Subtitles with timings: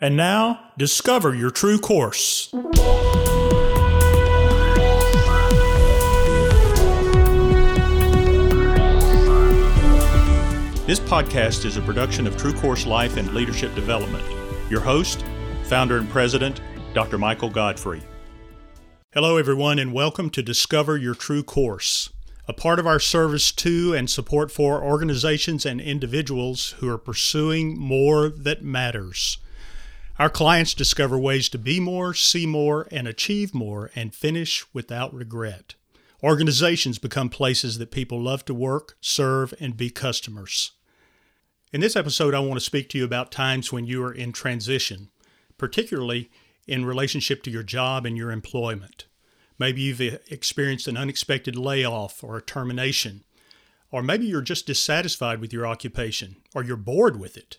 [0.00, 2.50] And now, discover your true course.
[10.86, 14.24] This podcast is a production of True Course Life and Leadership Development.
[14.70, 15.24] Your host,
[15.64, 16.60] founder and president,
[16.94, 17.18] Dr.
[17.18, 18.04] Michael Godfrey.
[19.12, 22.10] Hello, everyone, and welcome to Discover Your True Course,
[22.46, 27.76] a part of our service to and support for organizations and individuals who are pursuing
[27.76, 29.38] more that matters.
[30.18, 35.14] Our clients discover ways to be more, see more, and achieve more, and finish without
[35.14, 35.76] regret.
[36.24, 40.72] Organizations become places that people love to work, serve, and be customers.
[41.72, 44.32] In this episode, I want to speak to you about times when you are in
[44.32, 45.10] transition,
[45.56, 46.30] particularly
[46.66, 49.06] in relationship to your job and your employment.
[49.56, 53.22] Maybe you've experienced an unexpected layoff or a termination,
[53.92, 57.58] or maybe you're just dissatisfied with your occupation or you're bored with it.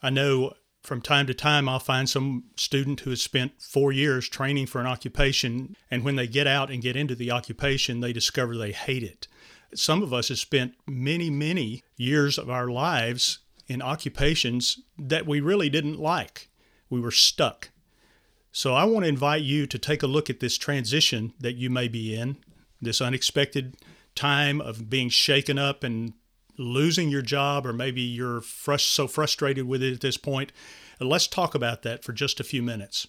[0.00, 4.28] I know from time to time I'll find some student who has spent four years
[4.28, 8.12] training for an occupation, and when they get out and get into the occupation, they
[8.12, 9.28] discover they hate it.
[9.74, 13.38] Some of us have spent many, many years of our lives
[13.68, 16.50] in occupations that we really didn't like.
[16.90, 17.70] We were stuck.
[18.50, 21.70] So I want to invite you to take a look at this transition that you
[21.70, 22.36] may be in,
[22.82, 23.76] this unexpected
[24.14, 26.12] time of being shaken up and
[26.58, 30.52] losing your job, or maybe you're so frustrated with it at this point.
[31.00, 33.08] let's talk about that for just a few minutes.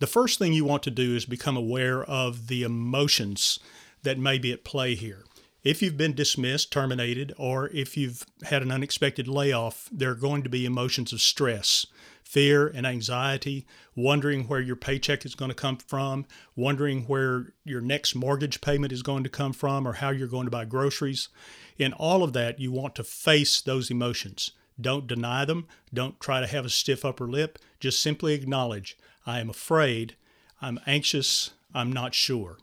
[0.00, 3.58] The first thing you want to do is become aware of the emotions
[4.02, 5.24] that may be at play here.
[5.64, 10.44] If you've been dismissed, terminated, or if you've had an unexpected layoff, there are going
[10.44, 11.86] to be emotions of stress,
[12.28, 17.80] fear, and anxiety, wondering where your paycheck is going to come from, wondering where your
[17.80, 21.30] next mortgage payment is going to come from, or how you're going to buy groceries.
[21.78, 24.50] In all of that, you want to face those emotions.
[24.78, 25.66] Don't deny them.
[25.92, 27.58] Don't try to have a stiff upper lip.
[27.80, 30.14] Just simply acknowledge I am afraid,
[30.60, 32.58] I'm anxious, I'm not sure.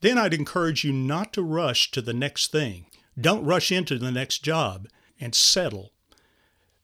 [0.00, 2.86] Then I'd encourage you not to rush to the next thing.
[3.20, 4.86] Don't rush into the next job
[5.20, 5.90] and settle.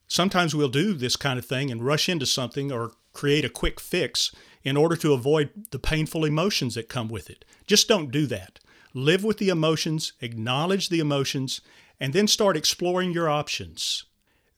[0.09, 3.79] Sometimes we'll do this kind of thing and rush into something or create a quick
[3.79, 7.45] fix in order to avoid the painful emotions that come with it.
[7.67, 8.59] Just don't do that.
[8.95, 11.61] Live with the emotions, acknowledge the emotions,
[12.01, 14.05] and then start exploring your options.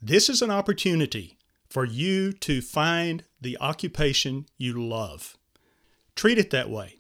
[0.00, 1.37] This is an opportunity
[1.69, 5.37] for you to find the occupation you love.
[6.15, 6.97] Treat it that way.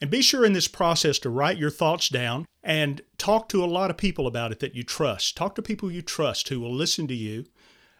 [0.00, 3.66] And be sure in this process to write your thoughts down and talk to a
[3.66, 5.36] lot of people about it that you trust.
[5.36, 7.46] Talk to people you trust who will listen to you,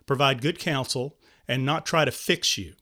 [0.06, 1.16] provide good counsel,
[1.48, 2.74] and not try to fix you.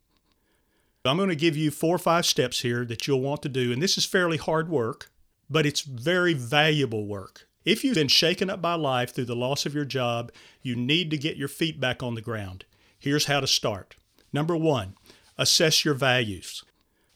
[1.05, 3.72] I'm going to give you four or five steps here that you'll want to do,
[3.72, 5.11] and this is fairly hard work,
[5.49, 7.49] but it's very valuable work.
[7.65, 11.10] If you've been shaken up by life through the loss of your job, you need
[11.10, 12.65] to get your feet back on the ground.
[12.99, 13.95] Here's how to start.
[14.33, 14.95] Number one,
[15.37, 16.65] assess your values.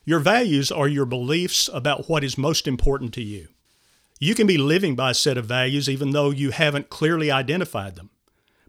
[0.05, 3.47] Your values are your beliefs about what is most important to you.
[4.19, 7.95] You can be living by a set of values even though you haven't clearly identified
[7.95, 8.09] them.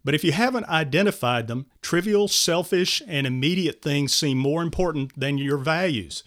[0.04, 5.38] But if you haven't identified them, trivial, selfish, and immediate things seem more important than
[5.38, 6.22] your values.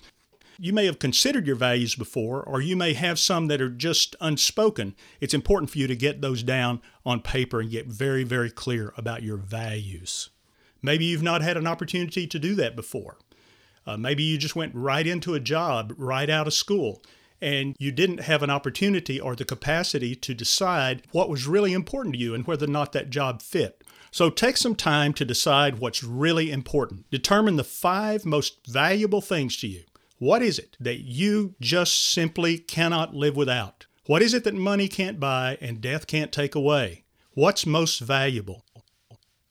[0.60, 4.16] You may have considered your values before, or you may have some that are just
[4.20, 4.96] unspoken.
[5.22, 8.92] It's important for you to get those down on paper and get very, very clear
[8.98, 10.32] about your values.
[10.82, 13.18] Maybe you've not had an opportunity to do that before.
[13.86, 17.04] Uh, maybe you just went right into a job right out of school
[17.42, 22.16] and you didn't have an opportunity or the capacity to decide what was really important
[22.16, 23.84] to you and whether or not that job fit.
[24.12, 27.10] So take some time to decide what's really important.
[27.12, 29.84] Determine the five most valuable things to you.
[30.18, 33.86] What is it that you just simply cannot live without?
[34.08, 37.04] What is it that money can't buy and death can't take away?
[37.34, 38.64] What's most valuable?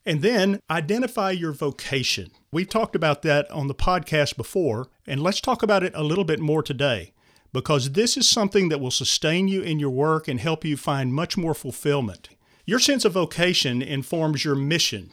[0.04, 2.30] And then identify your vocation.
[2.50, 6.24] We've talked about that on the podcast before, and let's talk about it a little
[6.24, 7.12] bit more today
[7.56, 11.14] because this is something that will sustain you in your work and help you find
[11.14, 12.28] much more fulfillment.
[12.66, 15.12] Your sense of vocation informs your mission.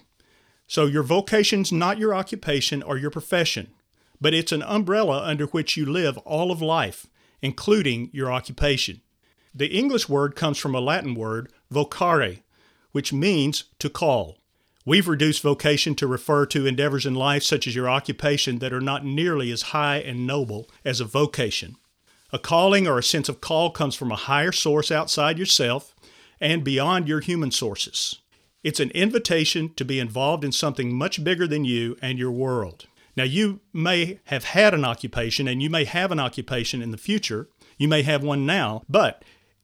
[0.68, 3.70] So, your vocation's not your occupation or your profession,
[4.20, 7.08] but it's an umbrella under which you live all of life,
[7.42, 9.00] including your occupation.
[9.56, 12.42] The English word comes from a Latin word, vocare,
[12.92, 14.38] which means to call.
[14.86, 18.82] We've reduced vocation to refer to endeavors in life, such as your occupation, that are
[18.82, 21.78] not nearly as high and noble as a vocation.
[22.34, 25.94] A calling or a sense of call comes from a higher source outside yourself
[26.42, 28.20] and beyond your human sources.
[28.64, 32.88] It's an invitation to be involved in something much bigger than you and your world.
[33.16, 36.98] Now, you may have had an occupation and you may have an occupation in the
[36.98, 37.50] future.
[37.78, 39.24] You may have one now, but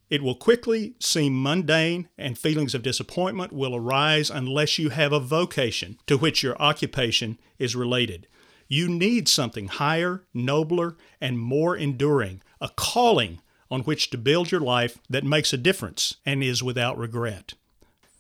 [0.10, 5.20] It will quickly seem mundane, and feelings of disappointment will arise unless you have a
[5.20, 8.28] vocation to which your occupation is related.
[8.70, 14.62] You need something higher, nobler, and more enduring, a calling on which to build your
[14.62, 17.56] life that makes a difference and is without regret.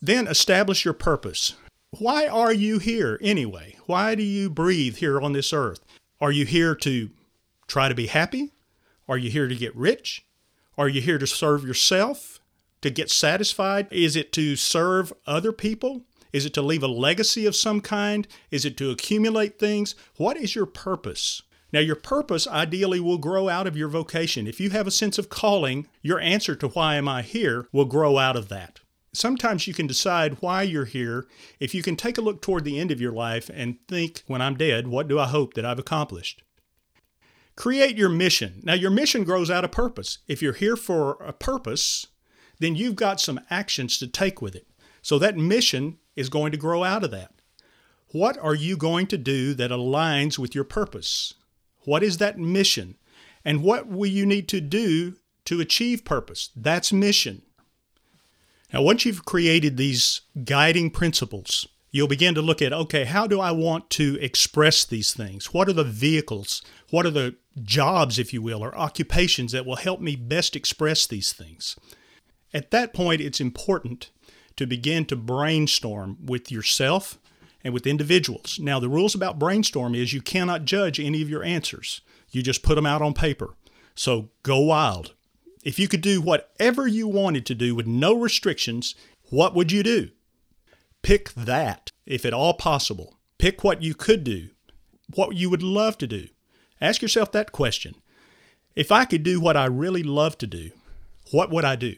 [0.01, 1.53] Then establish your purpose.
[1.91, 3.75] Why are you here anyway?
[3.85, 5.79] Why do you breathe here on this earth?
[6.19, 7.09] Are you here to
[7.67, 8.51] try to be happy?
[9.07, 10.25] Are you here to get rich?
[10.77, 12.39] Are you here to serve yourself?
[12.81, 13.87] To get satisfied?
[13.91, 16.03] Is it to serve other people?
[16.31, 18.27] Is it to leave a legacy of some kind?
[18.51, 19.95] Is it to accumulate things?
[20.17, 21.41] What is your purpose?
[21.71, 24.47] Now, your purpose ideally will grow out of your vocation.
[24.47, 27.85] If you have a sense of calling, your answer to why am I here will
[27.85, 28.79] grow out of that.
[29.13, 31.27] Sometimes you can decide why you're here
[31.59, 34.41] if you can take a look toward the end of your life and think, when
[34.41, 36.43] I'm dead, what do I hope that I've accomplished?
[37.55, 38.61] Create your mission.
[38.63, 40.19] Now, your mission grows out of purpose.
[40.27, 42.07] If you're here for a purpose,
[42.59, 44.67] then you've got some actions to take with it.
[45.01, 47.31] So that mission is going to grow out of that.
[48.11, 51.33] What are you going to do that aligns with your purpose?
[51.85, 52.95] What is that mission?
[53.45, 56.49] And what will you need to do to achieve purpose?
[56.55, 57.43] That's mission.
[58.73, 63.39] Now, once you've created these guiding principles, you'll begin to look at okay, how do
[63.39, 65.53] I want to express these things?
[65.53, 66.61] What are the vehicles?
[66.89, 71.07] What are the jobs, if you will, or occupations that will help me best express
[71.07, 71.75] these things?
[72.53, 74.09] At that point, it's important
[74.59, 77.17] to begin to brainstorm with yourself
[77.63, 78.59] and with individuals.
[78.61, 82.01] Now, the rules about brainstorm is you cannot judge any of your answers.
[82.29, 83.55] You just put them out on paper.
[83.95, 85.13] So go wild.
[85.63, 88.95] If you could do whatever you wanted to do with no restrictions,
[89.29, 90.09] what would you do?
[91.03, 93.17] Pick that, if at all possible.
[93.37, 94.49] Pick what you could do,
[95.15, 96.27] what you would love to do.
[96.81, 97.95] Ask yourself that question.
[98.75, 100.71] If I could do what I really love to do,
[101.31, 101.95] what would I do?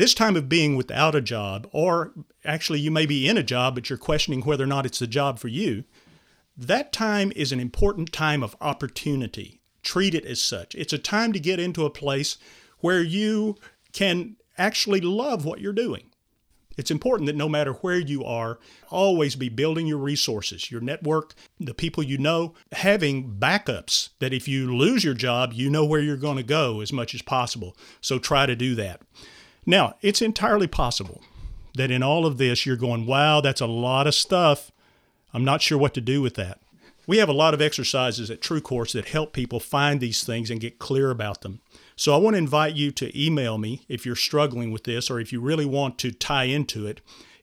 [0.00, 3.74] This time of being without a job, or actually you may be in a job,
[3.74, 5.84] but you're questioning whether or not it's the job for you,
[6.56, 9.60] that time is an important time of opportunity.
[9.82, 10.74] Treat it as such.
[10.74, 12.38] It's a time to get into a place
[12.78, 13.58] where you
[13.92, 16.04] can actually love what you're doing.
[16.78, 18.58] It's important that no matter where you are,
[18.88, 24.48] always be building your resources, your network, the people you know, having backups that if
[24.48, 27.76] you lose your job, you know where you're going to go as much as possible.
[28.00, 29.02] So try to do that.
[29.70, 31.22] Now, it's entirely possible
[31.76, 34.72] that in all of this, you're going, wow, that's a lot of stuff.
[35.32, 36.60] I'm not sure what to do with that.
[37.06, 40.50] We have a lot of exercises at True Course that help people find these things
[40.50, 41.60] and get clear about them.
[41.94, 45.20] So I want to invite you to email me if you're struggling with this or
[45.20, 47.00] if you really want to tie into it.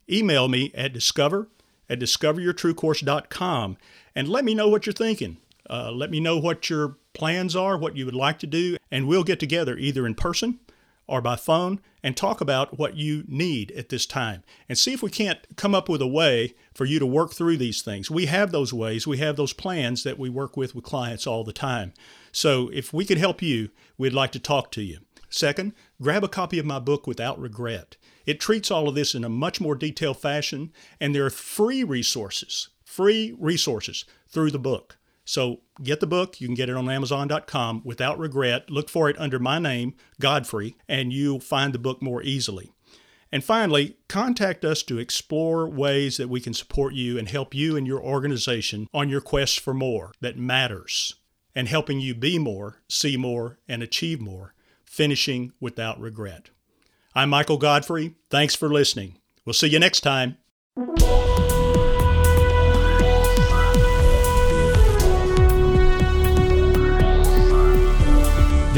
[0.10, 1.48] Email me at discover
[1.90, 3.78] at discoveryourtruecourse.com
[4.16, 5.38] and let me know what you're thinking.
[5.70, 9.08] Uh, let me know what your plans are, what you would like to do, and
[9.08, 10.60] we'll get together either in person
[11.08, 15.02] or by phone and talk about what you need at this time and see if
[15.02, 18.12] we can't come up with a way for you to work through these things.
[18.12, 21.44] We have those ways, we have those plans that we work with with clients all
[21.44, 21.94] the time.
[22.32, 25.00] So if we could help you, we'd like to talk to you.
[25.30, 27.98] Second, grab a copy of my book without regret.
[28.26, 31.84] It treats all of this in a much more detailed fashion, and there are free
[31.84, 34.97] resources, free resources through the book.
[35.28, 36.40] So get the book.
[36.40, 38.70] You can get it on Amazon.com without regret.
[38.70, 42.72] Look for it under my name, Godfrey, and you'll find the book more easily.
[43.30, 47.76] And finally, contact us to explore ways that we can support you and help you
[47.76, 51.16] and your organization on your quest for more that matters
[51.54, 54.54] and helping you be more, see more, and achieve more,
[54.86, 56.52] finishing without regret.
[57.14, 58.16] I'm Michael Godfrey.
[58.30, 59.18] Thanks for listening.
[59.44, 60.38] We'll see you next time.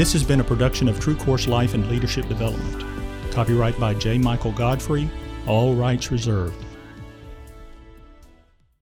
[0.00, 2.82] This has been a production of True Course Life and Leadership Development.
[3.32, 4.16] Copyright by J.
[4.16, 5.10] Michael Godfrey,
[5.46, 6.56] all rights reserved.